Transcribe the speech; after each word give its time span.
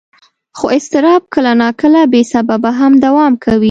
خو 0.57 0.65
اضطراب 0.77 1.21
کله 1.33 1.51
ناکله 1.61 2.01
بې 2.11 2.21
سببه 2.33 2.71
هم 2.79 2.93
دوام 3.05 3.33
کوي. 3.43 3.59